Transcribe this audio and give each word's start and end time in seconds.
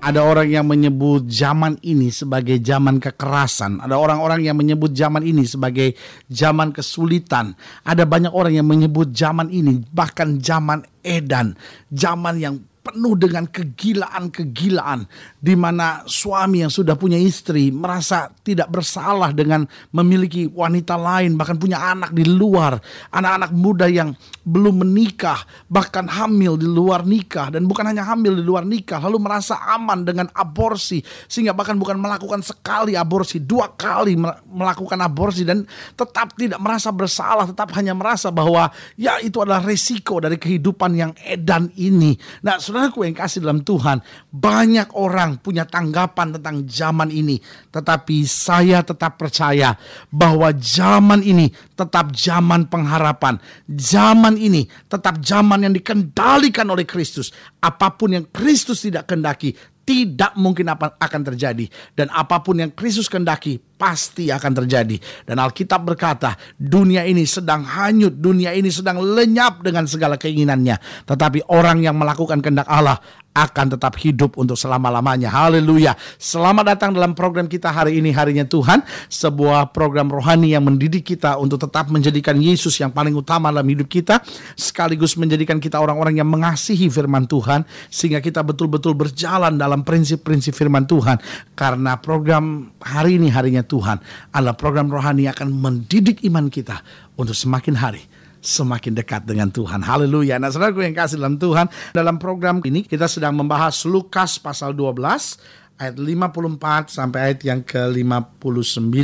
Ada 0.00 0.24
orang 0.24 0.48
yang 0.48 0.64
menyebut 0.64 1.28
zaman 1.28 1.76
ini 1.84 2.08
sebagai 2.08 2.56
zaman 2.56 2.96
kekerasan. 2.96 3.84
Ada 3.84 4.00
orang-orang 4.00 4.40
yang 4.48 4.56
menyebut 4.56 4.96
zaman 4.96 5.20
ini 5.20 5.44
sebagai 5.44 5.92
zaman 6.32 6.72
kesulitan. 6.72 7.52
Ada 7.84 8.08
banyak 8.08 8.32
orang 8.32 8.56
yang 8.56 8.64
menyebut 8.64 9.12
zaman 9.12 9.52
ini 9.52 9.84
bahkan 9.92 10.40
zaman 10.40 10.88
edan. 11.04 11.52
Zaman 11.92 12.40
yang 12.40 12.54
penuh 12.90 13.14
dengan 13.14 13.46
kegilaan-kegilaan 13.46 15.06
di 15.38 15.54
mana 15.54 16.02
suami 16.10 16.66
yang 16.66 16.72
sudah 16.74 16.98
punya 16.98 17.14
istri 17.16 17.70
merasa 17.70 18.34
tidak 18.42 18.66
bersalah 18.66 19.30
dengan 19.30 19.62
memiliki 19.94 20.50
wanita 20.50 20.98
lain 20.98 21.38
bahkan 21.38 21.54
punya 21.54 21.78
anak 21.78 22.10
di 22.10 22.26
luar 22.26 22.82
anak-anak 23.14 23.54
muda 23.54 23.86
yang 23.86 24.10
belum 24.42 24.82
menikah 24.82 25.46
bahkan 25.70 26.10
hamil 26.10 26.58
di 26.58 26.66
luar 26.66 27.06
nikah 27.06 27.54
dan 27.54 27.70
bukan 27.70 27.86
hanya 27.86 28.02
hamil 28.10 28.34
di 28.34 28.42
luar 28.42 28.66
nikah 28.66 28.98
lalu 28.98 29.22
merasa 29.22 29.54
aman 29.70 30.02
dengan 30.02 30.26
aborsi 30.34 30.98
sehingga 31.30 31.54
bahkan 31.54 31.78
bukan 31.78 31.94
melakukan 31.94 32.42
sekali 32.42 32.98
aborsi 32.98 33.38
dua 33.38 33.70
kali 33.78 34.18
melakukan 34.50 34.98
aborsi 34.98 35.46
dan 35.46 35.62
tetap 35.94 36.34
tidak 36.34 36.58
merasa 36.58 36.90
bersalah 36.90 37.46
tetap 37.46 37.70
hanya 37.78 37.94
merasa 37.94 38.34
bahwa 38.34 38.66
ya 38.98 39.22
itu 39.22 39.38
adalah 39.38 39.62
resiko 39.62 40.18
dari 40.18 40.40
kehidupan 40.40 40.90
yang 40.98 41.12
edan 41.22 41.70
ini. 41.78 42.18
Nah 42.42 42.58
saudaraku 42.80 43.04
yang 43.04 43.12
kasih 43.12 43.44
dalam 43.44 43.60
Tuhan, 43.60 44.00
banyak 44.32 44.96
orang 44.96 45.36
punya 45.44 45.68
tanggapan 45.68 46.32
tentang 46.40 46.64
zaman 46.64 47.12
ini, 47.12 47.36
tetapi 47.68 48.24
saya 48.24 48.80
tetap 48.80 49.20
percaya 49.20 49.76
bahwa 50.08 50.48
zaman 50.56 51.20
ini 51.20 51.52
tetap 51.76 52.16
zaman 52.16 52.64
pengharapan. 52.72 53.36
Zaman 53.68 54.40
ini 54.40 54.64
tetap 54.88 55.20
zaman 55.20 55.68
yang 55.68 55.76
dikendalikan 55.76 56.64
oleh 56.72 56.88
Kristus. 56.88 57.28
Apa 57.60 57.92
pun 57.92 58.16
yang 58.16 58.24
Kristus 58.32 58.80
tidak 58.80 59.12
kendaki, 59.12 59.52
tidak 59.90 60.38
mungkin 60.38 60.70
apa 60.70 60.94
akan 61.02 61.34
terjadi. 61.34 61.66
Dan 61.98 62.14
apa 62.14 62.38
pun 62.38 62.62
yang 62.62 62.70
Kristus 62.70 63.10
kendaki 63.10 63.58
pasti 63.58 64.30
akan 64.30 64.62
terjadi. 64.62 64.94
Dan 65.26 65.42
Alkitab 65.42 65.82
berkata 65.82 66.38
dunia 66.54 67.02
ini 67.02 67.26
sedang 67.26 67.66
hanyut 67.66 68.14
dunia 68.14 68.54
ini 68.54 68.70
sedang 68.70 69.02
lenyap 69.02 69.66
dengan 69.66 69.90
segala 69.90 70.14
keinginannya. 70.14 70.78
Tetapi 71.10 71.50
orang 71.50 71.82
yang 71.82 71.98
melakukan 71.98 72.38
kehendak 72.38 72.70
Allah 72.70 73.02
akan 73.30 73.78
tetap 73.78 73.94
hidup 74.02 74.34
untuk 74.34 74.58
selama-lamanya. 74.58 75.30
Haleluya. 75.30 75.94
Selamat 76.18 76.74
datang 76.74 76.90
dalam 76.90 77.14
program 77.14 77.46
kita 77.46 77.70
hari 77.70 78.02
ini 78.02 78.10
harinya 78.10 78.42
Tuhan, 78.42 78.82
sebuah 79.06 79.70
program 79.70 80.10
rohani 80.10 80.50
yang 80.58 80.66
mendidik 80.66 81.14
kita 81.14 81.38
untuk 81.38 81.62
tetap 81.62 81.86
menjadikan 81.94 82.34
Yesus 82.42 82.74
yang 82.82 82.90
paling 82.90 83.14
utama 83.14 83.54
dalam 83.54 83.66
hidup 83.70 83.86
kita, 83.86 84.18
sekaligus 84.58 85.14
menjadikan 85.14 85.62
kita 85.62 85.78
orang-orang 85.78 86.18
yang 86.18 86.26
mengasihi 86.26 86.90
firman 86.90 87.30
Tuhan 87.30 87.62
sehingga 87.86 88.18
kita 88.18 88.42
betul-betul 88.42 88.98
berjalan 88.98 89.54
dalam 89.54 89.86
prinsip-prinsip 89.86 90.50
firman 90.50 90.90
Tuhan. 90.90 91.22
Karena 91.54 92.02
program 92.02 92.74
hari 92.82 93.22
ini 93.22 93.30
harinya 93.30 93.62
Tuhan 93.62 94.02
adalah 94.34 94.58
program 94.58 94.90
rohani 94.90 95.30
yang 95.30 95.34
akan 95.38 95.54
mendidik 95.54 96.26
iman 96.26 96.50
kita 96.50 96.82
untuk 97.14 97.38
semakin 97.38 97.78
hari 97.78 98.09
semakin 98.40 98.96
dekat 98.96 99.28
dengan 99.28 99.52
Tuhan. 99.52 99.84
Haleluya. 99.84 100.40
Nah, 100.40 100.48
saudaraku 100.48 100.84
yang 100.84 100.96
kasih 100.96 101.20
dalam 101.20 101.36
Tuhan, 101.36 101.68
dalam 101.92 102.16
program 102.16 102.64
ini 102.64 102.84
kita 102.84 103.06
sedang 103.06 103.36
membahas 103.36 103.84
Lukas 103.84 104.40
pasal 104.40 104.72
12 104.72 105.60
ayat 105.80 105.96
54 105.96 106.92
sampai 106.92 107.18
ayat 107.32 107.40
yang 107.44 107.60
ke-59 107.64 109.00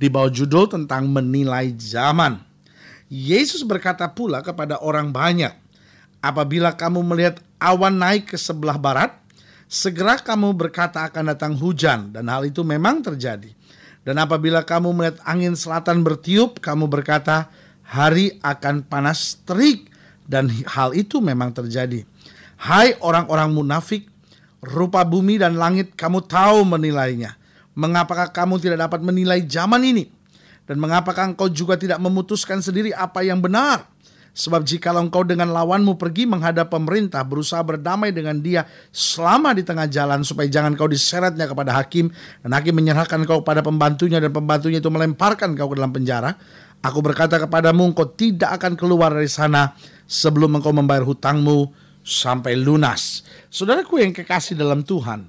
di 0.00 0.06
bawah 0.08 0.30
judul 0.30 0.64
tentang 0.70 1.06
menilai 1.06 1.74
zaman. 1.76 2.40
Yesus 3.10 3.66
berkata 3.66 4.06
pula 4.06 4.38
kepada 4.42 4.78
orang 4.78 5.10
banyak, 5.10 5.50
apabila 6.22 6.74
kamu 6.78 7.02
melihat 7.02 7.42
awan 7.58 7.98
naik 7.98 8.34
ke 8.34 8.38
sebelah 8.38 8.78
barat, 8.78 9.10
segera 9.66 10.18
kamu 10.18 10.54
berkata 10.54 11.06
akan 11.10 11.34
datang 11.34 11.52
hujan 11.58 12.14
dan 12.14 12.30
hal 12.30 12.46
itu 12.46 12.62
memang 12.62 13.02
terjadi. 13.02 13.50
Dan 14.00 14.16
apabila 14.16 14.64
kamu 14.64 14.96
melihat 14.96 15.18
angin 15.28 15.52
selatan 15.52 16.00
bertiup, 16.00 16.62
kamu 16.62 16.88
berkata, 16.88 17.52
hari 17.90 18.38
akan 18.38 18.86
panas 18.86 19.42
terik 19.42 19.90
dan 20.30 20.46
hal 20.46 20.94
itu 20.94 21.18
memang 21.18 21.50
terjadi. 21.50 22.06
Hai 22.54 22.94
orang-orang 23.02 23.50
munafik, 23.50 24.06
rupa 24.62 25.02
bumi 25.02 25.42
dan 25.42 25.58
langit 25.58 25.98
kamu 25.98 26.22
tahu 26.22 26.62
menilainya. 26.62 27.34
Mengapakah 27.74 28.30
kamu 28.30 28.62
tidak 28.62 28.86
dapat 28.86 29.02
menilai 29.02 29.42
zaman 29.42 29.82
ini? 29.82 30.06
Dan 30.70 30.78
mengapakah 30.78 31.34
engkau 31.34 31.50
juga 31.50 31.74
tidak 31.74 31.98
memutuskan 31.98 32.62
sendiri 32.62 32.94
apa 32.94 33.26
yang 33.26 33.42
benar? 33.42 33.90
Sebab 34.30 34.62
jika 34.62 34.94
engkau 34.94 35.26
dengan 35.26 35.50
lawanmu 35.50 35.98
pergi 35.98 36.22
menghadap 36.22 36.70
pemerintah 36.70 37.26
berusaha 37.26 37.58
berdamai 37.66 38.14
dengan 38.14 38.38
dia 38.38 38.62
selama 38.94 39.50
di 39.50 39.66
tengah 39.66 39.90
jalan 39.90 40.22
supaya 40.22 40.46
jangan 40.46 40.78
kau 40.78 40.86
diseretnya 40.86 41.50
kepada 41.50 41.74
hakim 41.74 42.14
dan 42.46 42.54
hakim 42.54 42.78
menyerahkan 42.78 43.26
kau 43.26 43.42
pada 43.42 43.58
pembantunya 43.58 44.22
dan 44.22 44.30
pembantunya 44.30 44.78
itu 44.78 44.86
melemparkan 44.86 45.58
kau 45.58 45.66
ke 45.66 45.82
dalam 45.82 45.90
penjara 45.90 46.38
Aku 46.80 47.04
berkata 47.04 47.36
kepadamu, 47.36 47.92
engkau 47.92 48.08
tidak 48.08 48.56
akan 48.56 48.72
keluar 48.72 49.12
dari 49.12 49.28
sana 49.28 49.76
sebelum 50.08 50.56
engkau 50.56 50.72
membayar 50.72 51.04
hutangmu 51.04 51.68
sampai 52.00 52.56
lunas. 52.56 53.20
Saudaraku 53.52 54.00
yang 54.00 54.16
kekasih 54.16 54.56
dalam 54.56 54.80
Tuhan, 54.80 55.28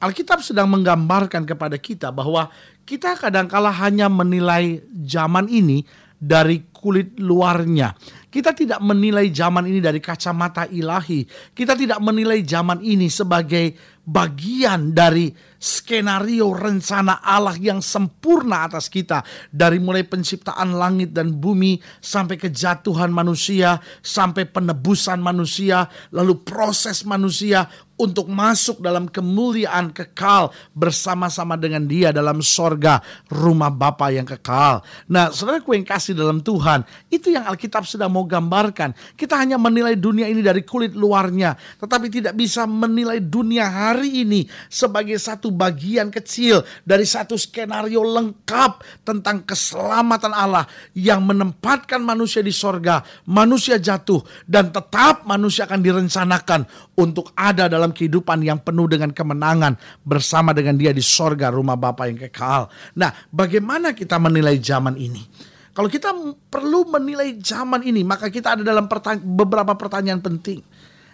Alkitab 0.00 0.44
sedang 0.44 0.68
menggambarkan 0.68 1.48
kepada 1.48 1.80
kita 1.80 2.12
bahwa 2.12 2.52
kita 2.84 3.16
kadangkala 3.16 3.72
hanya 3.72 4.12
menilai 4.12 4.84
zaman 5.04 5.48
ini 5.48 5.84
dari 6.20 6.68
kulit 6.68 7.16
luarnya. 7.16 7.96
Kita 8.28 8.52
tidak 8.52 8.84
menilai 8.84 9.32
zaman 9.32 9.64
ini 9.68 9.80
dari 9.80 10.00
kacamata 10.04 10.68
ilahi. 10.68 11.24
Kita 11.56 11.72
tidak 11.72 12.00
menilai 12.04 12.44
zaman 12.44 12.84
ini 12.84 13.08
sebagai 13.08 13.72
bagian 14.04 14.96
dari 14.96 15.30
skenario 15.60 16.56
rencana 16.56 17.20
Allah 17.20 17.52
yang 17.60 17.84
sempurna 17.84 18.64
atas 18.64 18.88
kita 18.88 19.20
dari 19.52 19.76
mulai 19.76 20.08
penciptaan 20.08 20.72
langit 20.72 21.12
dan 21.12 21.36
bumi 21.36 21.76
sampai 22.00 22.40
kejatuhan 22.40 23.12
manusia 23.12 23.76
sampai 24.00 24.48
penebusan 24.48 25.20
manusia 25.20 25.84
lalu 26.16 26.40
proses 26.40 27.04
manusia 27.04 27.68
untuk 28.00 28.32
masuk 28.32 28.80
dalam 28.80 29.04
kemuliaan 29.04 29.92
kekal 29.92 30.48
bersama-sama 30.72 31.60
dengan 31.60 31.84
dia 31.84 32.08
dalam 32.08 32.40
sorga 32.40 33.04
rumah 33.28 33.68
Bapa 33.68 34.08
yang 34.08 34.24
kekal. 34.24 34.80
Nah 35.12 35.28
saudaraku 35.28 35.76
yang 35.76 35.84
kasih 35.84 36.16
dalam 36.16 36.40
Tuhan 36.40 36.88
itu 37.12 37.36
yang 37.36 37.44
Alkitab 37.44 37.84
sedang 37.84 38.08
mau 38.08 38.24
gambarkan. 38.24 38.96
Kita 39.12 39.36
hanya 39.36 39.60
menilai 39.60 40.00
dunia 40.00 40.24
ini 40.32 40.40
dari 40.40 40.64
kulit 40.64 40.96
luarnya 40.96 41.52
tetapi 41.76 42.08
tidak 42.08 42.32
bisa 42.40 42.64
menilai 42.64 43.20
dunia 43.20 43.68
hari 43.90 44.22
ini 44.22 44.46
sebagai 44.70 45.18
satu 45.18 45.50
bagian 45.50 46.14
kecil 46.14 46.62
dari 46.86 47.02
satu 47.02 47.34
skenario 47.34 48.06
lengkap 48.06 49.02
tentang 49.02 49.42
keselamatan 49.42 50.30
Allah 50.30 50.64
yang 50.94 51.26
menempatkan 51.26 51.98
manusia 51.98 52.40
di 52.40 52.54
sorga, 52.54 53.02
manusia 53.26 53.82
jatuh, 53.82 54.22
dan 54.46 54.70
tetap 54.70 55.26
manusia 55.26 55.66
akan 55.66 55.82
direncanakan 55.82 56.64
untuk 56.94 57.34
ada 57.34 57.66
dalam 57.66 57.90
kehidupan 57.90 58.46
yang 58.46 58.62
penuh 58.62 58.86
dengan 58.86 59.10
kemenangan 59.10 59.74
bersama 60.06 60.54
dengan 60.54 60.78
dia 60.78 60.94
di 60.94 61.02
sorga 61.02 61.50
rumah 61.50 61.74
Bapa 61.74 62.06
yang 62.06 62.22
kekal. 62.30 62.70
Nah, 62.94 63.10
bagaimana 63.34 63.90
kita 63.90 64.16
menilai 64.22 64.56
zaman 64.62 64.94
ini? 64.94 65.26
Kalau 65.70 65.86
kita 65.86 66.10
perlu 66.50 66.86
menilai 66.90 67.38
zaman 67.38 67.86
ini, 67.86 68.02
maka 68.02 68.26
kita 68.26 68.58
ada 68.58 68.62
dalam 68.66 68.90
pertanya 68.90 69.22
beberapa 69.22 69.72
pertanyaan 69.78 70.18
penting. 70.18 70.60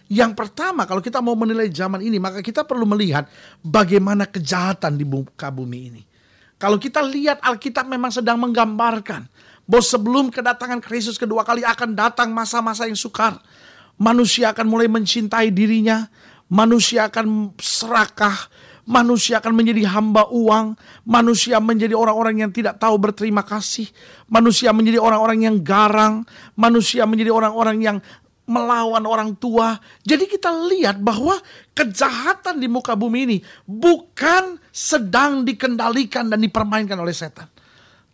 Yang 0.07 0.33
pertama, 0.39 0.87
kalau 0.87 1.03
kita 1.03 1.19
mau 1.19 1.35
menilai 1.35 1.67
zaman 1.67 1.99
ini, 1.99 2.23
maka 2.23 2.39
kita 2.39 2.63
perlu 2.63 2.87
melihat 2.87 3.27
bagaimana 3.59 4.27
kejahatan 4.31 4.95
di 4.95 5.03
muka 5.03 5.51
bumi 5.51 5.81
ini. 5.91 6.03
Kalau 6.57 6.81
kita 6.81 7.05
lihat 7.05 7.43
Alkitab 7.43 7.85
memang 7.85 8.09
sedang 8.15 8.41
menggambarkan 8.41 9.29
bahwa 9.67 9.85
sebelum 9.85 10.31
kedatangan 10.31 10.81
Kristus 10.81 11.19
kedua 11.19 11.43
kali 11.43 11.67
akan 11.67 11.93
datang 11.93 12.31
masa-masa 12.31 12.87
yang 12.87 12.97
sukar. 12.97 13.37
Manusia 13.99 14.55
akan 14.55 14.67
mulai 14.69 14.89
mencintai 14.89 15.51
dirinya, 15.51 16.07
manusia 16.49 17.11
akan 17.11 17.57
serakah, 17.59 18.49
manusia 18.87 19.43
akan 19.43 19.53
menjadi 19.53 19.91
hamba 19.91 20.31
uang, 20.31 20.79
manusia 21.03 21.59
menjadi 21.59 21.93
orang-orang 21.99 22.47
yang 22.47 22.51
tidak 22.55 22.79
tahu 22.79 22.95
berterima 22.97 23.43
kasih, 23.43 23.91
manusia 24.31 24.71
menjadi 24.71 25.03
orang-orang 25.03 25.51
yang 25.51 25.57
garang, 25.61 26.23
manusia 26.55 27.03
menjadi 27.05 27.35
orang-orang 27.35 27.77
yang 27.83 27.99
melawan 28.47 29.03
orang 29.05 29.35
tua. 29.37 29.77
Jadi 30.07 30.31
kita 30.31 30.49
lihat 30.71 31.03
bahwa 31.03 31.37
kejahatan 31.75 32.63
di 32.63 32.71
muka 32.71 32.95
bumi 32.95 33.19
ini 33.27 33.39
bukan 33.67 34.57
sedang 34.71 35.43
dikendalikan 35.43 36.31
dan 36.31 36.41
dipermainkan 36.41 36.97
oleh 36.97 37.13
setan. 37.13 37.51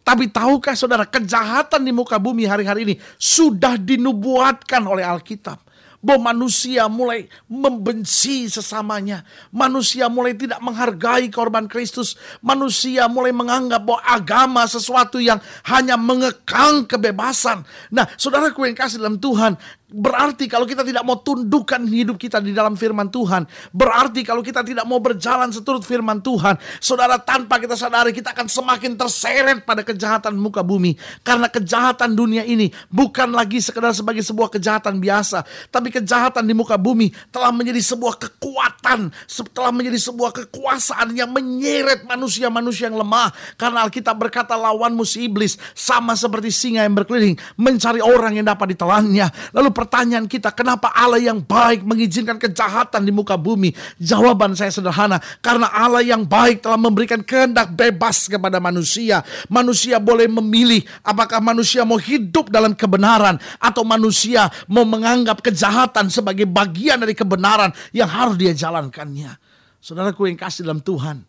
Tapi 0.03 0.35
tahukah 0.35 0.75
saudara 0.75 1.07
kejahatan 1.07 1.87
di 1.87 1.95
muka 1.95 2.19
bumi 2.19 2.43
hari-hari 2.43 2.83
ini 2.91 2.95
sudah 3.21 3.79
dinubuatkan 3.79 4.83
oleh 4.83 5.07
Alkitab 5.07 5.63
bahwa 6.03 6.35
manusia 6.35 6.91
mulai 6.91 7.31
membenci 7.47 8.51
sesamanya. 8.51 9.23
Manusia 9.55 10.11
mulai 10.11 10.35
tidak 10.35 10.59
menghargai 10.59 11.31
korban 11.31 11.71
Kristus. 11.71 12.19
Manusia 12.43 13.07
mulai 13.07 13.31
menganggap 13.31 13.87
bahwa 13.87 14.03
agama 14.03 14.67
sesuatu 14.67 15.23
yang 15.23 15.39
hanya 15.71 15.95
mengekang 15.95 16.91
kebebasan. 16.91 17.63
Nah, 17.95 18.11
saudaraku 18.19 18.67
yang 18.67 18.75
kasih 18.75 18.99
dalam 18.99 19.23
Tuhan, 19.23 19.55
Berarti 19.93 20.49
kalau 20.49 20.65
kita 20.65 20.81
tidak 20.81 21.05
mau 21.05 21.21
tundukkan 21.21 21.85
hidup 21.85 22.17
kita 22.17 22.41
di 22.41 22.57
dalam 22.57 22.75
firman 22.81 23.13
Tuhan. 23.13 23.45
Berarti 23.77 24.25
kalau 24.25 24.41
kita 24.41 24.65
tidak 24.65 24.89
mau 24.89 24.99
berjalan 25.05 25.53
seturut 25.53 25.85
firman 25.85 26.25
Tuhan. 26.25 26.57
Saudara 26.81 27.21
tanpa 27.21 27.61
kita 27.61 27.77
sadari 27.77 28.17
kita 28.17 28.33
akan 28.33 28.49
semakin 28.49 28.97
terseret 28.97 29.69
pada 29.69 29.85
kejahatan 29.85 30.33
muka 30.33 30.65
bumi. 30.65 30.97
Karena 31.21 31.53
kejahatan 31.53 32.17
dunia 32.17 32.41
ini 32.49 32.73
bukan 32.89 33.37
lagi 33.37 33.61
sekedar 33.61 33.93
sebagai 33.93 34.25
sebuah 34.25 34.49
kejahatan 34.49 34.97
biasa. 34.97 35.45
Tapi 35.69 35.93
kejahatan 35.93 36.49
di 36.49 36.57
muka 36.57 36.81
bumi 36.81 37.13
telah 37.29 37.53
menjadi 37.53 37.85
sebuah 37.85 38.17
kekuatan. 38.17 39.13
Telah 39.53 39.73
menjadi 39.77 40.01
sebuah 40.01 40.33
kekuasaan 40.33 41.13
yang 41.13 41.29
menyeret 41.37 42.09
manusia-manusia 42.09 42.89
yang 42.89 42.97
lemah. 42.97 43.29
Karena 43.61 43.85
Alkitab 43.85 44.17
berkata 44.17 44.57
lawanmu 44.57 45.05
si 45.05 45.29
iblis. 45.29 45.61
Sama 45.77 46.17
seperti 46.17 46.49
singa 46.49 46.89
yang 46.89 46.97
berkeliling. 46.97 47.37
Mencari 47.61 48.01
orang 48.01 48.41
yang 48.41 48.49
dapat 48.49 48.73
ditelannya. 48.73 49.29
Lalu 49.53 49.82
pertanyaan 49.83 50.31
kita, 50.31 50.55
kenapa 50.55 50.95
Allah 50.95 51.19
yang 51.19 51.43
baik 51.43 51.83
mengizinkan 51.83 52.39
kejahatan 52.39 53.03
di 53.03 53.11
muka 53.11 53.35
bumi? 53.35 53.75
Jawaban 53.99 54.55
saya 54.55 54.71
sederhana, 54.71 55.19
karena 55.43 55.67
Allah 55.75 56.07
yang 56.07 56.23
baik 56.23 56.63
telah 56.63 56.79
memberikan 56.79 57.19
kehendak 57.19 57.75
bebas 57.75 58.31
kepada 58.31 58.63
manusia. 58.63 59.27
Manusia 59.51 59.99
boleh 59.99 60.31
memilih 60.31 60.87
apakah 61.03 61.43
manusia 61.43 61.83
mau 61.83 61.99
hidup 61.99 62.47
dalam 62.55 62.79
kebenaran 62.79 63.43
atau 63.59 63.83
manusia 63.83 64.47
mau 64.71 64.87
menganggap 64.87 65.43
kejahatan 65.43 66.07
sebagai 66.07 66.47
bagian 66.47 67.03
dari 67.03 67.19
kebenaran 67.19 67.75
yang 67.91 68.07
harus 68.07 68.39
dia 68.39 68.55
jalankannya. 68.55 69.35
Saudaraku 69.83 70.31
yang 70.31 70.39
kasih 70.39 70.63
dalam 70.63 70.79
Tuhan, 70.79 71.27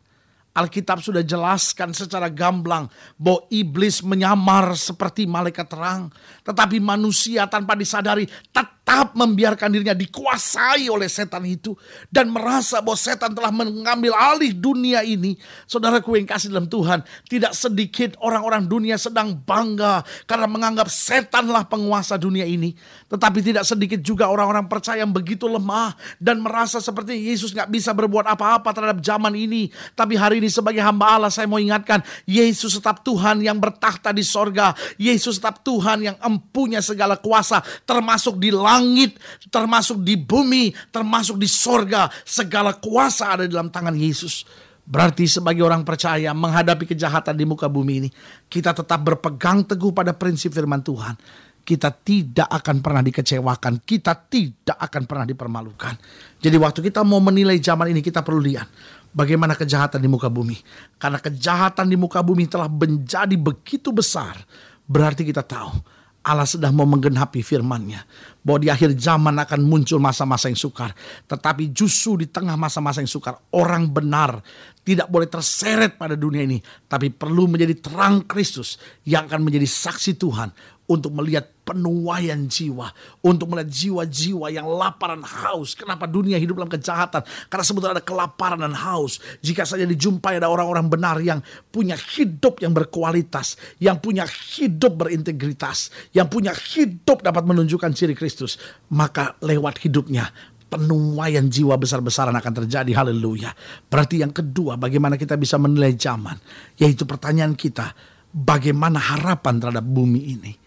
Alkitab 0.53 1.01
sudah 1.01 1.25
jelaskan 1.25 1.97
secara 1.97 2.29
gamblang 2.29 2.85
bahwa 3.17 3.49
iblis 3.49 4.05
menyamar 4.05 4.77
seperti 4.77 5.25
malaikat 5.25 5.65
terang. 5.65 6.13
Tetapi 6.45 6.77
manusia 6.77 7.49
tanpa 7.49 7.73
disadari 7.73 8.29
tetap 8.29 8.82
membiarkan 9.13 9.71
dirinya 9.71 9.95
dikuasai 9.95 10.91
oleh 10.91 11.07
setan 11.07 11.47
itu 11.47 11.71
dan 12.11 12.27
merasa 12.27 12.83
bahwa 12.83 12.99
setan 12.99 13.31
telah 13.31 13.49
mengambil 13.49 14.11
alih 14.17 14.51
dunia 14.51 15.01
ini. 15.05 15.39
Saudaraku 15.63 16.19
yang 16.19 16.27
kasih 16.27 16.51
dalam 16.51 16.67
Tuhan, 16.67 16.99
tidak 17.31 17.55
sedikit 17.55 18.19
orang-orang 18.19 18.67
dunia 18.67 18.99
sedang 18.99 19.39
bangga 19.39 20.03
karena 20.27 20.47
menganggap 20.51 20.91
setanlah 20.91 21.63
penguasa 21.63 22.19
dunia 22.19 22.43
ini. 22.43 22.75
Tetapi 23.07 23.39
tidak 23.39 23.63
sedikit 23.63 24.03
juga 24.03 24.27
orang-orang 24.27 24.67
percaya 24.67 25.01
yang 25.05 25.15
begitu 25.15 25.47
lemah 25.47 25.95
dan 26.19 26.43
merasa 26.43 26.83
seperti 26.83 27.15
Yesus 27.17 27.55
nggak 27.55 27.71
bisa 27.71 27.95
berbuat 27.95 28.27
apa-apa 28.27 28.69
terhadap 28.75 28.99
zaman 28.99 29.31
ini. 29.37 29.71
Tapi 29.95 30.19
hari 30.19 30.43
ini 30.43 30.51
sebagai 30.51 30.83
hamba 30.83 31.15
Allah 31.15 31.31
saya 31.31 31.47
mau 31.47 31.61
ingatkan, 31.61 32.03
Yesus 32.27 32.75
tetap 32.75 33.01
Tuhan 33.05 33.39
yang 33.39 33.57
bertahta 33.63 34.11
di 34.11 34.25
sorga. 34.25 34.75
Yesus 34.99 35.39
tetap 35.39 35.63
Tuhan 35.63 36.03
yang 36.03 36.17
empunya 36.19 36.83
segala 36.83 37.15
kuasa 37.15 37.63
termasuk 37.87 38.37
di 38.41 38.51
langit 38.73 39.21
termasuk 39.53 40.01
di 40.01 40.17
bumi, 40.17 40.73
termasuk 40.89 41.37
di 41.37 41.45
sorga. 41.45 42.09
Segala 42.25 42.73
kuasa 42.77 43.37
ada 43.37 43.45
dalam 43.45 43.69
tangan 43.69 43.93
Yesus. 43.93 44.45
Berarti 44.83 45.31
sebagai 45.31 45.63
orang 45.63 45.87
percaya 45.87 46.35
menghadapi 46.35 46.83
kejahatan 46.83 47.39
di 47.39 47.47
muka 47.47 47.71
bumi 47.71 48.03
ini, 48.03 48.09
kita 48.51 48.75
tetap 48.75 48.99
berpegang 48.99 49.63
teguh 49.63 49.95
pada 49.95 50.11
prinsip 50.11 50.51
firman 50.51 50.83
Tuhan. 50.83 51.15
Kita 51.63 51.95
tidak 51.95 52.51
akan 52.51 52.83
pernah 52.83 52.99
dikecewakan, 52.99 53.87
kita 53.87 54.11
tidak 54.27 54.75
akan 54.75 55.07
pernah 55.07 55.23
dipermalukan. 55.23 55.95
Jadi 56.43 56.59
waktu 56.59 56.83
kita 56.91 57.07
mau 57.07 57.23
menilai 57.23 57.55
zaman 57.63 57.95
ini 57.95 58.03
kita 58.03 58.19
perlu 58.19 58.43
lihat 58.43 58.67
bagaimana 59.15 59.55
kejahatan 59.55 60.03
di 60.03 60.11
muka 60.11 60.27
bumi. 60.27 60.59
Karena 60.99 61.23
kejahatan 61.23 61.87
di 61.87 61.95
muka 61.95 62.19
bumi 62.19 62.51
telah 62.51 62.67
menjadi 62.67 63.39
begitu 63.39 63.95
besar, 63.95 64.35
berarti 64.83 65.23
kita 65.23 65.39
tahu 65.39 66.02
Allah 66.23 66.47
sedang 66.47 66.71
mau 66.71 66.87
menggenapi 66.87 67.43
firman-Nya 67.43 68.07
bahwa 68.41 68.59
di 68.63 68.71
akhir 68.71 68.95
zaman 68.95 69.35
akan 69.43 69.59
muncul 69.67 69.99
masa-masa 69.99 70.47
yang 70.47 70.55
sukar. 70.57 70.95
Tetapi 71.27 71.75
justru 71.75 72.23
di 72.23 72.27
tengah 72.31 72.55
masa-masa 72.55 73.03
yang 73.03 73.11
sukar, 73.11 73.37
orang 73.51 73.91
benar 73.91 74.39
tidak 74.83 75.11
boleh 75.11 75.27
terseret 75.27 75.99
pada 75.99 76.15
dunia 76.15 76.43
ini, 76.43 76.59
tapi 76.87 77.11
perlu 77.11 77.51
menjadi 77.51 77.75
terang 77.79 78.23
Kristus 78.23 78.79
yang 79.03 79.27
akan 79.27 79.43
menjadi 79.43 79.67
saksi 79.67 80.15
Tuhan 80.15 80.49
untuk 80.87 81.11
melihat 81.15 81.52
penuaian 81.63 82.37
jiwa, 82.47 82.91
untuk 83.23 83.51
melihat 83.51 83.71
jiwa-jiwa 83.71 84.51
yang 84.51 84.67
lapar 84.67 85.15
dan 85.15 85.23
haus. 85.23 85.73
Kenapa 85.73 86.05
dunia 86.05 86.35
hidup 86.35 86.59
dalam 86.59 86.71
kejahatan? 86.71 87.23
Karena 87.47 87.63
sebetulnya 87.63 87.99
ada 87.99 88.05
kelaparan 88.05 88.59
dan 88.59 88.75
haus. 88.75 89.23
Jika 89.39 89.63
saja 89.63 89.87
dijumpai 89.87 90.43
ada 90.43 90.51
orang-orang 90.51 90.91
benar 90.91 91.17
yang 91.23 91.39
punya 91.71 91.95
hidup 91.95 92.59
yang 92.59 92.75
berkualitas, 92.75 93.55
yang 93.79 93.97
punya 94.03 94.27
hidup 94.27 95.07
berintegritas, 95.07 95.89
yang 96.11 96.27
punya 96.27 96.51
hidup 96.51 97.23
dapat 97.23 97.47
menunjukkan 97.47 97.95
ciri 97.95 98.13
Kristus, 98.13 98.59
maka 98.91 99.39
lewat 99.39 99.79
hidupnya 99.81 100.29
penuaian 100.73 101.45
jiwa 101.53 101.77
besar-besaran 101.77 102.33
akan 102.33 102.53
terjadi. 102.65 102.91
Haleluya. 102.97 103.53
Berarti 103.85 104.25
yang 104.25 104.33
kedua, 104.33 104.73
bagaimana 104.73 105.21
kita 105.21 105.37
bisa 105.37 105.61
menilai 105.61 105.93
zaman? 105.93 106.33
Yaitu 106.81 107.05
pertanyaan 107.05 107.53
kita, 107.53 107.93
bagaimana 108.33 108.97
harapan 108.97 109.61
terhadap 109.61 109.85
bumi 109.85 110.33
ini? 110.33 110.62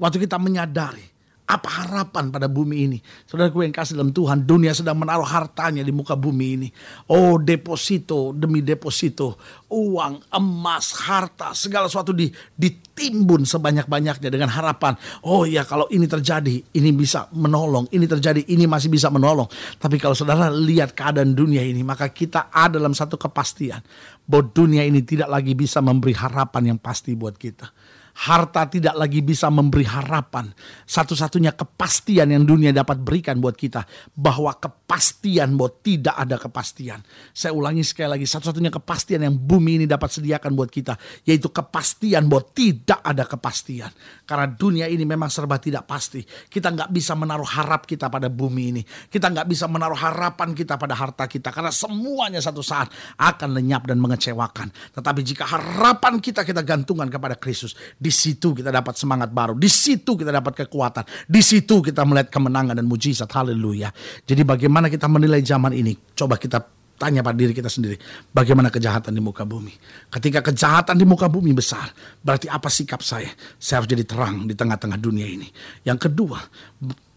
Waktu 0.00 0.24
kita 0.24 0.40
menyadari 0.40 1.04
apa 1.50 1.66
harapan 1.66 2.30
pada 2.30 2.46
bumi 2.46 2.76
ini? 2.86 2.98
Saudaraku 3.26 3.66
yang 3.66 3.74
kasih 3.74 3.98
dalam 3.98 4.14
Tuhan, 4.14 4.46
dunia 4.46 4.70
sedang 4.70 5.02
menaruh 5.02 5.26
hartanya 5.26 5.82
di 5.82 5.90
muka 5.90 6.14
bumi 6.14 6.46
ini. 6.56 6.68
Oh, 7.10 7.42
deposito 7.42 8.30
demi 8.30 8.62
deposito, 8.62 9.34
uang, 9.66 10.30
emas, 10.30 10.94
harta, 11.04 11.50
segala 11.52 11.90
sesuatu 11.90 12.14
di, 12.14 12.30
ditimbun 12.54 13.42
sebanyak-banyaknya 13.42 14.30
dengan 14.30 14.48
harapan. 14.48 14.94
Oh 15.26 15.42
ya, 15.42 15.66
kalau 15.66 15.90
ini 15.90 16.06
terjadi, 16.06 16.54
ini 16.70 16.90
bisa 16.94 17.26
menolong. 17.34 17.90
Ini 17.90 18.06
terjadi, 18.06 18.46
ini 18.46 18.70
masih 18.70 18.88
bisa 18.88 19.10
menolong. 19.10 19.50
Tapi 19.76 19.98
kalau 19.98 20.14
saudara 20.14 20.54
lihat 20.54 20.94
keadaan 20.94 21.34
dunia 21.34 21.66
ini, 21.66 21.82
maka 21.82 22.08
kita 22.14 22.48
ada 22.54 22.78
dalam 22.78 22.94
satu 22.94 23.18
kepastian 23.18 23.82
bahwa 24.22 24.48
dunia 24.54 24.86
ini 24.86 25.02
tidak 25.02 25.26
lagi 25.26 25.58
bisa 25.58 25.82
memberi 25.82 26.14
harapan 26.14 26.72
yang 26.72 26.78
pasti 26.78 27.18
buat 27.18 27.34
kita 27.34 27.98
harta 28.20 28.68
tidak 28.68 28.92
lagi 29.00 29.24
bisa 29.24 29.48
memberi 29.48 29.88
harapan. 29.88 30.52
Satu-satunya 30.84 31.56
kepastian 31.56 32.28
yang 32.28 32.44
dunia 32.44 32.68
dapat 32.68 33.00
berikan 33.00 33.40
buat 33.40 33.56
kita 33.56 33.88
bahwa 34.12 34.52
kepastian 34.60 35.56
bahwa 35.56 35.72
tidak 35.80 36.12
ada 36.12 36.36
kepastian. 36.36 37.00
Saya 37.32 37.56
ulangi 37.56 37.80
sekali 37.80 38.20
lagi, 38.20 38.26
satu-satunya 38.28 38.68
kepastian 38.68 39.24
yang 39.24 39.36
bumi 39.40 39.80
ini 39.80 39.86
dapat 39.88 40.12
sediakan 40.12 40.52
buat 40.52 40.68
kita 40.68 41.00
yaitu 41.24 41.48
kepastian 41.48 42.28
bahwa 42.28 42.44
tidak 42.52 43.00
ada 43.00 43.24
kepastian. 43.24 43.88
Karena 44.28 44.46
dunia 44.52 44.84
ini 44.84 45.08
memang 45.08 45.32
serba 45.32 45.56
tidak 45.56 45.88
pasti. 45.88 46.20
Kita 46.26 46.68
nggak 46.76 46.92
bisa 46.92 47.16
menaruh 47.16 47.48
harap 47.48 47.88
kita 47.88 48.12
pada 48.12 48.28
bumi 48.28 48.62
ini. 48.76 48.82
Kita 48.84 49.32
nggak 49.32 49.48
bisa 49.48 49.64
menaruh 49.64 49.96
harapan 49.96 50.52
kita 50.52 50.76
pada 50.76 50.92
harta 50.92 51.24
kita 51.24 51.48
karena 51.48 51.72
semuanya 51.72 52.44
satu 52.44 52.60
saat 52.60 52.92
akan 53.16 53.56
lenyap 53.56 53.88
dan 53.88 53.96
mengecewakan. 53.96 54.68
Tetapi 54.92 55.20
jika 55.24 55.48
harapan 55.48 56.20
kita 56.20 56.44
kita 56.44 56.60
gantungkan 56.60 57.08
kepada 57.08 57.40
Kristus, 57.40 57.72
di 57.96 58.09
di 58.10 58.18
situ 58.18 58.50
kita 58.50 58.74
dapat 58.74 58.98
semangat 58.98 59.30
baru. 59.30 59.54
Di 59.54 59.70
situ 59.70 60.18
kita 60.18 60.34
dapat 60.34 60.66
kekuatan. 60.66 61.30
Di 61.30 61.38
situ 61.46 61.78
kita 61.78 62.02
melihat 62.02 62.26
kemenangan 62.26 62.74
dan 62.74 62.90
mujizat. 62.90 63.30
Haleluya. 63.30 63.94
Jadi 64.26 64.42
bagaimana 64.42 64.90
kita 64.90 65.06
menilai 65.06 65.38
zaman 65.46 65.70
ini? 65.70 65.94
Coba 66.18 66.34
kita 66.34 66.58
tanya 66.98 67.22
pada 67.22 67.38
diri 67.38 67.54
kita 67.54 67.70
sendiri. 67.70 67.94
Bagaimana 68.34 68.66
kejahatan 68.66 69.14
di 69.14 69.22
muka 69.22 69.46
bumi? 69.46 69.70
Ketika 70.10 70.42
kejahatan 70.42 70.98
di 70.98 71.06
muka 71.06 71.30
bumi 71.30 71.54
besar, 71.54 71.86
berarti 72.18 72.50
apa 72.50 72.66
sikap 72.66 72.98
saya? 72.98 73.30
Saya 73.62 73.78
harus 73.78 73.88
jadi 73.94 74.02
terang 74.02 74.50
di 74.50 74.58
tengah-tengah 74.58 74.98
dunia 74.98 75.30
ini. 75.30 75.46
Yang 75.86 76.10
kedua, 76.10 76.42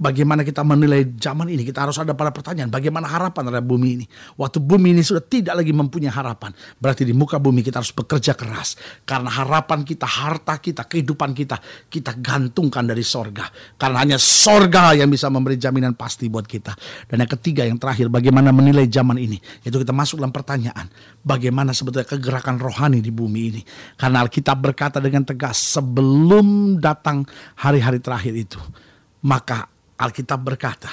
Bagaimana 0.04 0.44
kita 0.44 0.68
menilai 0.68 1.16
zaman 1.16 1.48
ini? 1.48 1.64
Kita 1.64 1.88
harus 1.88 1.96
ada 1.96 2.12
pada 2.12 2.36
pertanyaan, 2.36 2.68
bagaimana 2.68 3.08
harapan 3.08 3.48
terhadap 3.48 3.64
bumi 3.64 4.04
ini? 4.04 4.06
Waktu 4.36 4.60
bumi 4.60 4.92
ini 4.92 5.00
sudah 5.00 5.24
tidak 5.24 5.56
lagi 5.64 5.72
mempunyai 5.72 6.12
harapan, 6.12 6.52
berarti 6.76 7.08
di 7.08 7.16
muka 7.16 7.40
bumi 7.40 7.64
kita 7.64 7.80
harus 7.80 7.96
bekerja 7.96 8.36
keras. 8.36 8.76
Karena 9.08 9.32
harapan 9.32 9.88
kita, 9.88 10.04
harta 10.04 10.60
kita, 10.60 10.92
kehidupan 10.92 11.32
kita, 11.32 11.56
kita 11.88 12.20
gantungkan 12.20 12.84
dari 12.84 13.00
sorga. 13.00 13.48
Karena 13.80 14.04
hanya 14.04 14.20
sorga 14.20 14.92
yang 14.92 15.08
bisa 15.08 15.32
memberi 15.32 15.56
jaminan 15.56 15.96
pasti 15.96 16.28
buat 16.28 16.44
kita. 16.52 16.76
Dan 17.08 17.24
yang 17.24 17.32
ketiga, 17.40 17.64
yang 17.64 17.80
terakhir, 17.80 18.12
bagaimana 18.12 18.52
menilai 18.52 18.92
zaman 18.92 19.16
ini? 19.16 19.40
Itu 19.64 19.80
kita 19.80 19.96
masuk 19.96 20.20
dalam 20.20 20.36
pertanyaan, 20.36 20.92
bagaimana 21.24 21.72
sebetulnya 21.72 22.12
kegerakan 22.12 22.60
rohani 22.60 23.00
di 23.00 23.16
bumi 23.16 23.42
ini? 23.56 23.62
Karena 23.96 24.20
Alkitab 24.20 24.60
berkata 24.60 25.00
dengan 25.00 25.24
tegas, 25.24 25.80
sebelum 25.80 26.76
datang 26.84 27.24
hari-hari 27.56 28.04
terakhir 28.04 28.36
itu, 28.36 28.60
maka 29.24 29.72
Alkitab 30.00 30.42
berkata, 30.42 30.90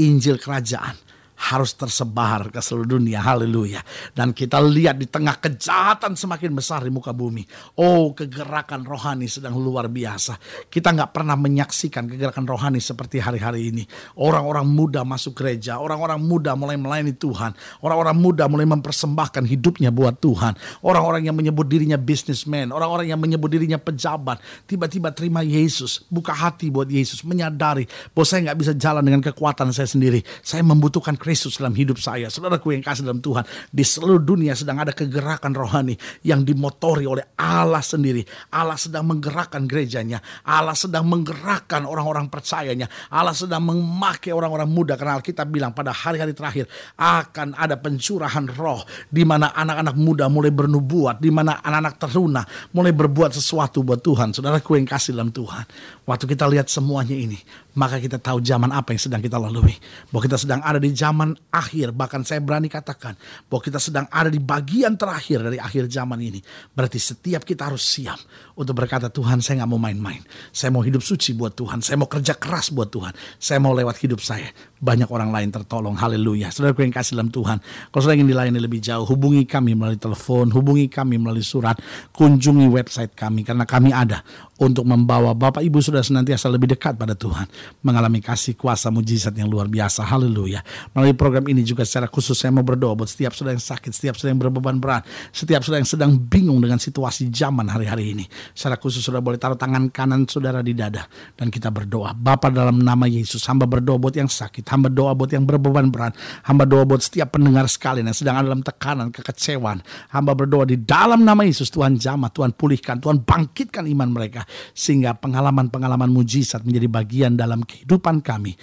Injil 0.00 0.40
kerajaan 0.40 0.96
harus 1.40 1.72
tersebar 1.72 2.52
ke 2.52 2.60
seluruh 2.60 3.00
dunia. 3.00 3.24
Haleluya. 3.24 3.80
Dan 4.12 4.36
kita 4.36 4.60
lihat 4.60 5.00
di 5.00 5.08
tengah 5.08 5.40
kejahatan 5.40 6.12
semakin 6.12 6.52
besar 6.52 6.84
di 6.84 6.92
muka 6.92 7.16
bumi. 7.16 7.48
Oh, 7.80 8.12
kegerakan 8.12 8.84
rohani 8.84 9.24
sedang 9.24 9.56
luar 9.56 9.88
biasa. 9.88 10.36
Kita 10.68 10.92
nggak 10.92 11.16
pernah 11.16 11.40
menyaksikan 11.40 12.04
kegerakan 12.04 12.44
rohani 12.44 12.76
seperti 12.76 13.24
hari-hari 13.24 13.72
ini. 13.72 13.88
Orang-orang 14.20 14.68
muda 14.68 15.00
masuk 15.00 15.40
gereja, 15.40 15.80
orang-orang 15.80 16.20
muda 16.20 16.52
mulai 16.52 16.76
melayani 16.76 17.16
Tuhan, 17.16 17.56
orang-orang 17.80 18.16
muda 18.20 18.44
mulai 18.44 18.68
mempersembahkan 18.68 19.48
hidupnya 19.48 19.88
buat 19.88 20.20
Tuhan. 20.20 20.54
Orang-orang 20.84 21.24
yang 21.24 21.36
menyebut 21.36 21.64
dirinya 21.64 21.96
businessman, 21.96 22.68
orang-orang 22.68 23.08
yang 23.08 23.20
menyebut 23.20 23.48
dirinya 23.48 23.80
pejabat, 23.80 24.42
tiba-tiba 24.68 25.08
terima 25.16 25.40
Yesus, 25.40 26.04
buka 26.12 26.36
hati 26.36 26.68
buat 26.68 26.86
Yesus, 26.86 27.24
menyadari 27.24 27.88
bahwa 28.12 28.26
saya 28.28 28.50
nggak 28.50 28.58
bisa 28.60 28.72
jalan 28.76 29.00
dengan 29.00 29.24
kekuatan 29.24 29.72
saya 29.72 29.88
sendiri. 29.88 30.20
Saya 30.44 30.60
membutuhkan 30.66 31.16
dalam 31.34 31.74
hidup 31.76 31.98
saya. 32.00 32.32
Saudaraku 32.32 32.72
yang 32.74 32.82
kasih 32.82 33.04
dalam 33.04 33.20
Tuhan, 33.20 33.44
di 33.68 33.84
seluruh 33.84 34.22
dunia 34.22 34.56
sedang 34.56 34.80
ada 34.80 34.94
kegerakan 34.96 35.52
rohani 35.52 35.94
yang 36.24 36.46
dimotori 36.46 37.04
oleh 37.04 37.24
Allah 37.36 37.84
sendiri. 37.84 38.24
Allah 38.54 38.80
sedang 38.80 39.04
menggerakkan 39.04 39.68
gerejanya. 39.68 40.22
Allah 40.46 40.72
sedang 40.72 41.04
menggerakkan 41.04 41.84
orang-orang 41.84 42.32
percayanya. 42.32 42.88
Allah 43.12 43.36
sedang 43.36 43.60
memakai 43.60 44.32
orang-orang 44.32 44.70
muda 44.70 44.96
karena 44.96 45.20
Alkitab 45.20 45.46
bilang 45.52 45.76
pada 45.76 45.92
hari-hari 45.92 46.32
terakhir 46.32 46.64
akan 46.96 47.52
ada 47.58 47.76
pencurahan 47.76 48.48
roh 48.56 48.80
di 49.10 49.26
mana 49.26 49.52
anak-anak 49.52 49.96
muda 50.00 50.24
mulai 50.32 50.54
bernubuat, 50.54 51.20
di 51.20 51.28
mana 51.28 51.60
anak-anak 51.60 51.94
teruna 52.00 52.42
mulai 52.72 52.94
berbuat 52.96 53.36
sesuatu 53.36 53.84
buat 53.84 54.00
Tuhan. 54.00 54.32
Saudaraku 54.32 54.80
yang 54.80 54.88
kasih 54.88 55.12
dalam 55.12 55.28
Tuhan. 55.28 55.68
Waktu 56.08 56.24
kita 56.24 56.48
lihat 56.48 56.72
semuanya 56.72 57.14
ini, 57.14 57.36
maka 57.76 58.00
kita 58.00 58.16
tahu 58.16 58.40
zaman 58.40 58.72
apa 58.72 58.96
yang 58.96 59.02
sedang 59.02 59.20
kita 59.20 59.36
lalui. 59.36 59.76
Bahwa 60.08 60.22
kita 60.24 60.40
sedang 60.40 60.64
ada 60.64 60.80
di 60.80 60.90
zaman 60.96 61.19
zaman 61.20 61.36
akhir, 61.52 61.92
bahkan 61.92 62.24
saya 62.24 62.40
berani 62.40 62.72
katakan 62.72 63.12
bahwa 63.52 63.60
kita 63.60 63.76
sedang 63.76 64.08
ada 64.08 64.32
di 64.32 64.40
bagian 64.40 64.96
terakhir 64.96 65.44
dari 65.44 65.60
akhir 65.60 65.92
zaman 65.92 66.16
ini. 66.16 66.40
Berarti 66.72 66.96
setiap 66.96 67.44
kita 67.44 67.68
harus 67.68 67.84
siap 67.84 68.16
untuk 68.56 68.72
berkata, 68.72 69.12
Tuhan 69.12 69.44
saya 69.44 69.60
nggak 69.60 69.70
mau 69.70 69.76
main-main. 69.76 70.24
Saya 70.48 70.72
mau 70.72 70.80
hidup 70.80 71.04
suci 71.04 71.36
buat 71.36 71.52
Tuhan. 71.52 71.84
Saya 71.84 72.00
mau 72.00 72.08
kerja 72.08 72.40
keras 72.40 72.72
buat 72.72 72.88
Tuhan. 72.88 73.12
Saya 73.36 73.60
mau 73.60 73.76
lewat 73.76 74.00
hidup 74.00 74.24
saya. 74.24 74.48
Banyak 74.80 75.12
orang 75.12 75.28
lain 75.28 75.52
tertolong. 75.52 75.92
Haleluya. 75.92 76.48
Saudara 76.48 76.72
yang 76.80 76.88
kasih 76.88 77.20
dalam 77.20 77.28
Tuhan. 77.28 77.60
Kalau 77.92 78.00
saudara 78.00 78.16
ingin 78.16 78.32
dilayani 78.32 78.56
lebih 78.56 78.80
jauh, 78.80 79.04
hubungi 79.04 79.44
kami 79.44 79.76
melalui 79.76 80.00
telepon, 80.00 80.48
hubungi 80.56 80.88
kami 80.88 81.20
melalui 81.20 81.44
surat, 81.44 81.76
kunjungi 82.16 82.64
website 82.72 83.12
kami. 83.12 83.44
Karena 83.44 83.68
kami 83.68 83.92
ada 83.92 84.24
untuk 84.60 84.84
membawa 84.84 85.32
Bapak 85.32 85.64
Ibu 85.64 85.80
sudah 85.80 86.04
senantiasa 86.04 86.52
lebih 86.52 86.76
dekat 86.76 87.00
pada 87.00 87.16
Tuhan. 87.16 87.48
Mengalami 87.80 88.20
kasih 88.20 88.52
kuasa 88.60 88.92
mujizat 88.92 89.32
yang 89.32 89.48
luar 89.48 89.72
biasa. 89.72 90.04
Haleluya. 90.04 90.60
Melalui 90.92 91.16
program 91.16 91.48
ini 91.48 91.64
juga 91.64 91.88
secara 91.88 92.04
khusus 92.12 92.36
saya 92.36 92.52
mau 92.52 92.60
berdoa 92.60 92.92
buat 92.92 93.08
setiap 93.08 93.32
saudara 93.32 93.56
yang 93.56 93.64
sakit, 93.64 93.90
setiap 93.96 94.20
saudara 94.20 94.36
yang 94.36 94.40
berbeban 94.44 94.76
berat, 94.76 95.08
setiap 95.32 95.64
saudara 95.64 95.80
yang 95.80 95.88
sedang 95.88 96.12
bingung 96.20 96.60
dengan 96.60 96.76
situasi 96.76 97.32
zaman 97.32 97.72
hari-hari 97.72 98.12
ini. 98.12 98.24
Secara 98.52 98.76
khusus 98.76 99.00
saudara 99.00 99.24
boleh 99.24 99.40
taruh 99.40 99.56
tangan 99.56 99.88
kanan 99.88 100.28
saudara 100.28 100.60
di 100.60 100.76
dada 100.76 101.08
dan 101.40 101.48
kita 101.48 101.72
berdoa. 101.72 102.12
Bapa 102.12 102.52
dalam 102.52 102.84
nama 102.84 103.08
Yesus, 103.08 103.40
hamba 103.48 103.64
berdoa 103.64 103.96
buat 103.96 104.12
yang 104.12 104.28
sakit, 104.28 104.68
hamba 104.68 104.92
doa 104.92 105.16
buat 105.16 105.32
yang 105.32 105.48
berbeban 105.48 105.88
berat, 105.88 106.12
hamba 106.44 106.68
doa 106.68 106.84
buat 106.84 107.00
setiap 107.00 107.32
pendengar 107.40 107.64
sekalian 107.64 108.12
yang 108.12 108.18
sedang 108.18 108.36
ada 108.36 108.52
dalam 108.52 108.60
tekanan, 108.60 109.08
kekecewaan. 109.08 109.80
Hamba 110.12 110.36
berdoa 110.36 110.68
di 110.68 110.76
dalam 110.76 111.24
nama 111.24 111.48
Yesus 111.48 111.72
Tuhan 111.72 111.96
jamah, 111.96 112.28
Tuhan 112.28 112.52
pulihkan, 112.52 113.00
Tuhan 113.00 113.24
bangkitkan 113.24 113.88
iman 113.88 114.12
mereka 114.12 114.49
sehingga 114.72 115.16
pengalaman-pengalaman 115.16 116.10
mujizat 116.10 116.62
menjadi 116.66 116.88
bagian 116.90 117.32
dalam 117.34 117.62
kehidupan 117.64 118.20
kami 118.22 118.54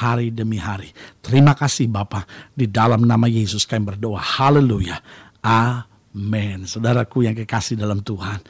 hari 0.00 0.32
demi 0.32 0.58
hari. 0.58 0.90
Terima 1.20 1.52
kasih 1.54 1.90
Bapa. 1.90 2.24
Di 2.52 2.66
dalam 2.68 3.04
nama 3.04 3.26
Yesus 3.28 3.64
kami 3.68 3.94
berdoa. 3.94 4.20
Haleluya. 4.20 4.98
Amin. 5.42 6.64
Saudaraku 6.70 7.26
yang 7.26 7.34
kekasih 7.34 7.74
dalam 7.74 8.00
Tuhan. 8.00 8.40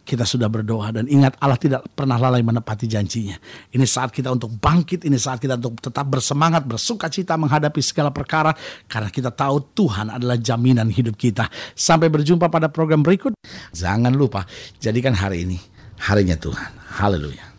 Kita 0.00 0.26
sudah 0.26 0.50
berdoa 0.50 0.90
dan 0.90 1.06
ingat 1.06 1.38
Allah 1.38 1.54
tidak 1.54 1.86
pernah 1.94 2.18
lalai 2.18 2.42
menepati 2.42 2.90
janjinya. 2.90 3.38
Ini 3.70 3.86
saat 3.86 4.10
kita 4.10 4.34
untuk 4.34 4.50
bangkit, 4.58 5.06
ini 5.06 5.14
saat 5.14 5.38
kita 5.38 5.54
untuk 5.54 5.78
tetap 5.78 6.02
bersemangat, 6.10 6.66
bersuka 6.66 7.06
cita 7.06 7.38
menghadapi 7.38 7.78
segala 7.78 8.10
perkara. 8.10 8.50
Karena 8.90 9.06
kita 9.06 9.30
tahu 9.30 9.70
Tuhan 9.70 10.10
adalah 10.10 10.34
jaminan 10.34 10.90
hidup 10.90 11.14
kita. 11.14 11.46
Sampai 11.78 12.10
berjumpa 12.10 12.50
pada 12.50 12.66
program 12.66 13.06
berikut. 13.06 13.38
Jangan 13.70 14.10
lupa, 14.10 14.42
jadikan 14.82 15.14
hari 15.14 15.46
ini 15.46 15.79
harinya 16.00 16.36
Tuhan. 16.40 16.72
Haleluya. 16.96 17.49